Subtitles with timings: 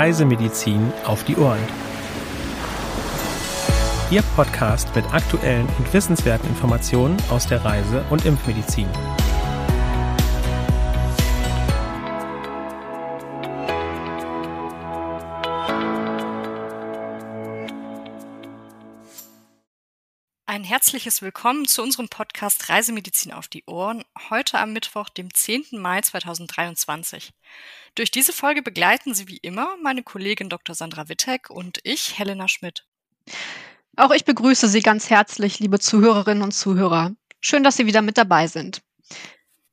[0.00, 1.58] Reisemedizin auf die Ohren.
[4.10, 8.88] Ihr Podcast mit aktuellen und wissenswerten Informationen aus der Reise- und Impfmedizin.
[20.50, 25.66] Ein herzliches Willkommen zu unserem Podcast Reisemedizin auf die Ohren, heute am Mittwoch, dem 10.
[25.70, 27.32] Mai 2023.
[27.94, 30.74] Durch diese Folge begleiten Sie wie immer meine Kollegin Dr.
[30.74, 32.84] Sandra Wittek und ich, Helena Schmidt.
[33.94, 37.12] Auch ich begrüße Sie ganz herzlich, liebe Zuhörerinnen und Zuhörer.
[37.40, 38.82] Schön, dass Sie wieder mit dabei sind.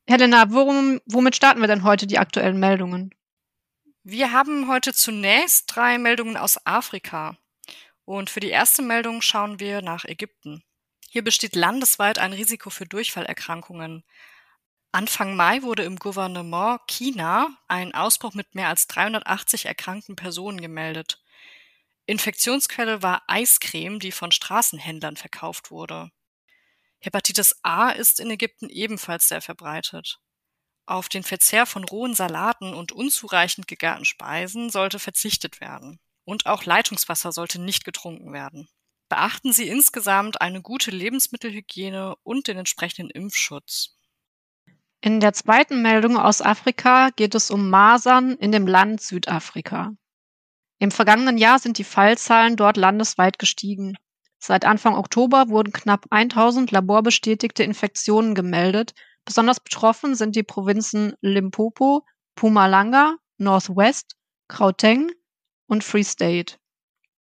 [0.08, 3.16] Helena, worum, womit starten wir denn heute die aktuellen Meldungen?
[4.04, 7.36] Wir haben heute zunächst drei Meldungen aus Afrika.
[8.06, 10.64] Und für die erste Meldung schauen wir nach Ägypten.
[11.10, 14.04] Hier besteht landesweit ein Risiko für Durchfallerkrankungen.
[14.92, 21.22] Anfang Mai wurde im Gouvernement China ein Ausbruch mit mehr als 380 erkrankten Personen gemeldet.
[22.06, 26.12] Infektionsquelle war Eiscreme, die von Straßenhändlern verkauft wurde.
[27.00, 30.20] Hepatitis A ist in Ägypten ebenfalls sehr verbreitet.
[30.86, 36.00] Auf den Verzehr von rohen Salaten und unzureichend gegarten Speisen sollte verzichtet werden.
[36.24, 38.70] Und auch Leitungswasser sollte nicht getrunken werden.
[39.10, 43.96] Beachten Sie insgesamt eine gute Lebensmittelhygiene und den entsprechenden Impfschutz.
[45.00, 49.94] In der zweiten Meldung aus Afrika geht es um Masern in dem Land Südafrika.
[50.80, 53.98] Im vergangenen Jahr sind die Fallzahlen dort landesweit gestiegen.
[54.40, 58.94] Seit Anfang Oktober wurden knapp 1000 laborbestätigte Infektionen gemeldet.
[59.24, 62.06] Besonders betroffen sind die Provinzen Limpopo,
[62.36, 64.16] Pumalanga, Northwest,
[64.48, 65.12] Gauteng
[65.68, 66.58] und Free State.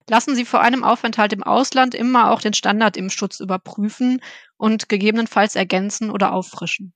[0.10, 4.22] Lassen Sie vor einem Aufenthalt im Ausland immer auch den Standardimpfschutz überprüfen
[4.56, 6.94] und gegebenenfalls ergänzen oder auffrischen.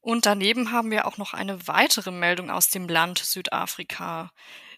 [0.00, 4.30] Und daneben haben wir auch noch eine weitere Meldung aus dem Land Südafrika.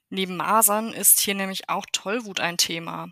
[0.09, 3.09] Neben Masern ist hier nämlich auch Tollwut ein Thema.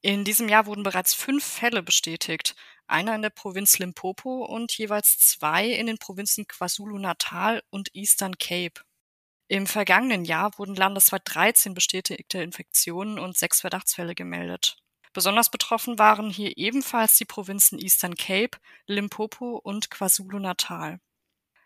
[0.00, 2.54] In diesem Jahr wurden bereits fünf Fälle bestätigt,
[2.86, 8.80] einer in der Provinz Limpopo und jeweils zwei in den Provinzen KwaZulu-Natal und Eastern Cape.
[9.48, 14.76] Im vergangenen Jahr wurden landesweit 13 bestätigte Infektionen und sechs Verdachtsfälle gemeldet.
[15.14, 21.00] Besonders betroffen waren hier ebenfalls die Provinzen Eastern Cape, Limpopo und KwaZulu-Natal.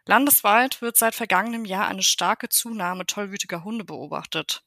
[0.06, 4.62] Landesweit wird seit vergangenem Jahr eine starke Zunahme tollwütiger Hunde beobachtet.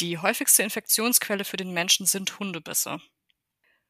[0.00, 3.00] Die häufigste Infektionsquelle für den Menschen sind Hundebisse.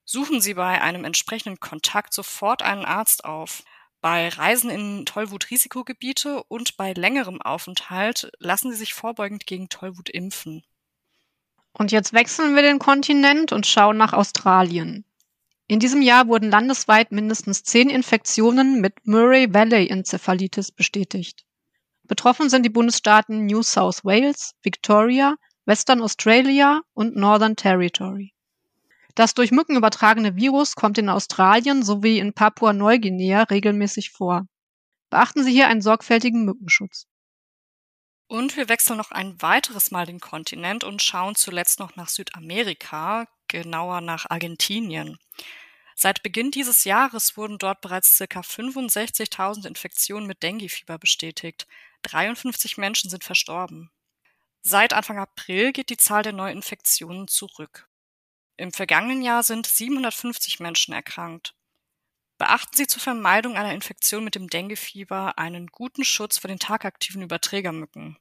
[0.04, 3.62] Suchen Sie bei einem entsprechenden Kontakt sofort einen Arzt auf.
[4.00, 10.62] Bei Reisen in Tollwut-Risikogebiete und bei längerem Aufenthalt lassen Sie sich vorbeugend gegen Tollwut impfen.
[11.72, 15.04] Und jetzt wechseln wir den Kontinent und schauen nach Australien.
[15.66, 21.44] In diesem Jahr wurden landesweit mindestens zehn Infektionen mit Murray Valley Enzephalitis bestätigt.
[22.04, 25.34] Betroffen sind die Bundesstaaten New South Wales, Victoria,
[25.66, 28.32] Western Australia und Northern Territory.
[29.18, 34.46] Das durch Mücken übertragene Virus kommt in Australien sowie in Papua-Neuguinea regelmäßig vor.
[35.10, 37.08] Beachten Sie hier einen sorgfältigen Mückenschutz.
[38.28, 43.26] Und wir wechseln noch ein weiteres Mal den Kontinent und schauen zuletzt noch nach Südamerika,
[43.48, 45.18] genauer nach Argentinien.
[45.96, 48.38] Seit Beginn dieses Jahres wurden dort bereits ca.
[48.38, 51.66] 65.000 Infektionen mit Denguefieber bestätigt.
[52.02, 53.90] 53 Menschen sind verstorben.
[54.62, 57.88] Seit Anfang April geht die Zahl der Neuinfektionen zurück.
[58.58, 61.54] Im vergangenen Jahr sind 750 Menschen erkrankt.
[62.38, 67.22] Beachten Sie zur Vermeidung einer Infektion mit dem Denguefieber einen guten Schutz vor den tagaktiven
[67.22, 68.18] Überträgermücken.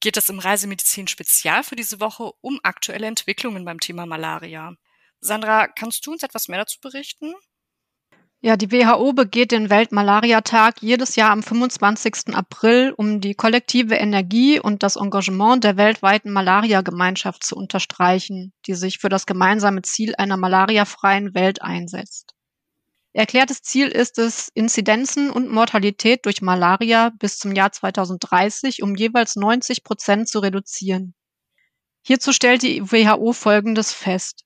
[0.00, 4.72] geht es im Reisemedizin Spezial für diese Woche um aktuelle Entwicklungen beim Thema Malaria.
[5.20, 7.34] Sandra, kannst du uns etwas mehr dazu berichten?
[8.40, 12.34] Ja, die WHO begeht den Weltmalariatag jedes Jahr am 25.
[12.34, 19.00] April, um die kollektive Energie und das Engagement der weltweiten Malaria-Gemeinschaft zu unterstreichen, die sich
[19.00, 22.37] für das gemeinsame Ziel einer malariafreien Welt einsetzt.
[23.18, 29.34] Erklärtes Ziel ist es, Inzidenzen und Mortalität durch Malaria bis zum Jahr 2030 um jeweils
[29.34, 31.16] 90 Prozent zu reduzieren.
[32.06, 34.44] Hierzu stellt die WHO Folgendes fest.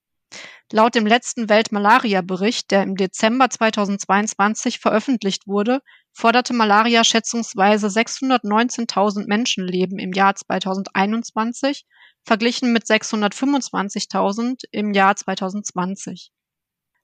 [0.72, 5.80] Laut dem letzten Weltmalaria-Bericht, der im Dezember 2022 veröffentlicht wurde,
[6.14, 11.84] forderte Malaria schätzungsweise 619.000 Menschenleben im Jahr 2021,
[12.24, 16.32] verglichen mit 625.000 im Jahr 2020.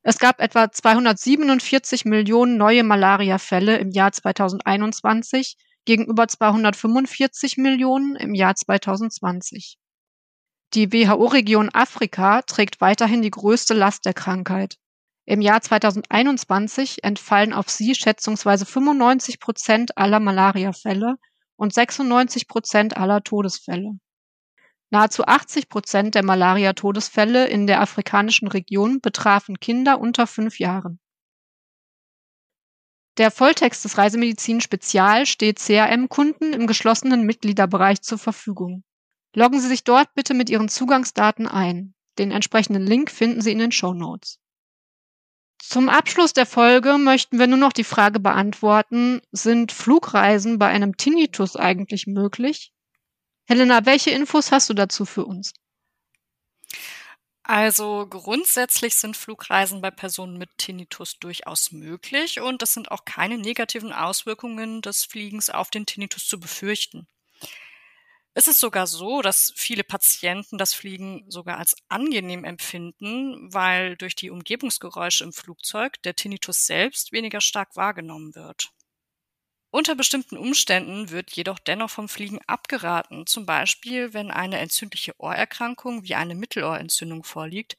[0.02, 8.54] Es gab etwa 247 Millionen neue Malariafälle im Jahr 2021 gegenüber 245 Millionen im Jahr
[8.54, 9.78] 2020.
[10.74, 14.76] Die WHO-Region Afrika trägt weiterhin die größte Last der Krankheit.
[15.24, 21.16] Im Jahr 2021 entfallen auf sie schätzungsweise 95 Prozent aller Malariafälle
[21.56, 23.98] und 96 Prozent aller Todesfälle.
[24.90, 30.98] Nahezu 80 Prozent der Malaria-Todesfälle in der afrikanischen Region betrafen Kinder unter fünf Jahren.
[33.18, 38.84] Der Volltext des Reisemedizin Spezial steht CRM-Kunden im geschlossenen Mitgliederbereich zur Verfügung.
[39.34, 41.94] Loggen Sie sich dort bitte mit Ihren Zugangsdaten ein.
[42.18, 44.38] Den entsprechenden Link finden Sie in den Show Notes.
[45.60, 50.96] Zum Abschluss der Folge möchten wir nur noch die Frage beantworten, sind Flugreisen bei einem
[50.96, 52.72] Tinnitus eigentlich möglich?
[53.48, 55.52] Helena, welche Infos hast du dazu für uns?
[57.42, 63.38] Also grundsätzlich sind Flugreisen bei Personen mit Tinnitus durchaus möglich und es sind auch keine
[63.38, 67.08] negativen Auswirkungen des Fliegens auf den Tinnitus zu befürchten.
[68.32, 74.14] Es ist sogar so, dass viele Patienten das Fliegen sogar als angenehm empfinden, weil durch
[74.16, 78.70] die Umgebungsgeräusche im Flugzeug der Tinnitus selbst weniger stark wahrgenommen wird.
[79.70, 86.04] Unter bestimmten Umständen wird jedoch dennoch vom Fliegen abgeraten, zum Beispiel wenn eine entzündliche Ohrerkrankung
[86.04, 87.76] wie eine Mittelohrentzündung vorliegt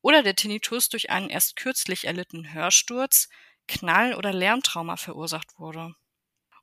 [0.00, 3.28] oder der Tinnitus durch einen erst kürzlich erlittenen Hörsturz,
[3.68, 5.94] Knall- oder Lärmtrauma verursacht wurde.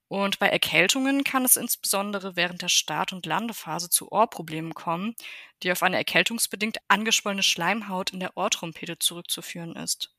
[0.08, 5.16] Und bei Erkältungen kann es insbesondere während der Start- und Landephase zu Ohrproblemen kommen,
[5.62, 10.16] die auf eine erkältungsbedingt angeschwollene Schleimhaut in der Ohrtrompete zurückzuführen ist.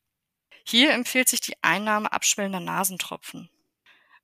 [0.65, 3.51] Hier empfiehlt sich die Einnahme abschwellender Nasentropfen.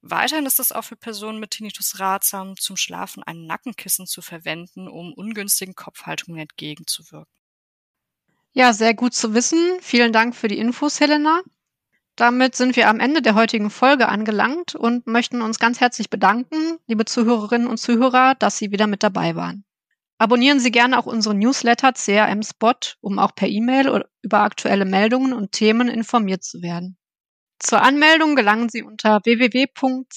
[0.03, 4.89] Weiterhin ist es auch für Personen mit Tinnitus ratsam, zum Schlafen ein Nackenkissen zu verwenden,
[4.89, 7.33] um ungünstigen Kopfhaltungen entgegenzuwirken.
[8.53, 9.79] Ja, sehr gut zu wissen.
[9.81, 11.43] Vielen Dank für die Infos, Helena.
[12.17, 16.79] Damit sind wir am Ende der heutigen Folge angelangt und möchten uns ganz herzlich bedanken,
[16.87, 19.65] liebe Zuhörerinnen und Zuhörer, dass Sie wieder mit dabei waren.
[20.19, 25.33] Abonnieren Sie gerne auch unseren Newsletter CRM Spot, um auch per E-Mail über aktuelle Meldungen
[25.33, 26.99] und Themen informiert zu werden.
[27.61, 30.09] Zur Anmeldung gelangen Sie unter www.crm.de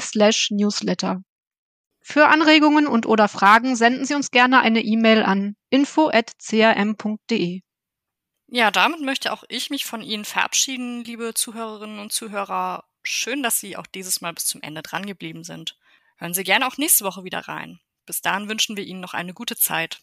[0.00, 1.24] slash newsletter.
[2.00, 7.62] Für Anregungen und oder Fragen senden Sie uns gerne eine E-Mail an info.crm.de.
[8.46, 12.84] Ja, damit möchte auch ich mich von Ihnen verabschieden, liebe Zuhörerinnen und Zuhörer.
[13.02, 15.76] Schön, dass Sie auch dieses Mal bis zum Ende dran geblieben sind.
[16.18, 17.80] Hören Sie gerne auch nächste Woche wieder rein.
[18.06, 20.02] Bis dahin wünschen wir Ihnen noch eine gute Zeit.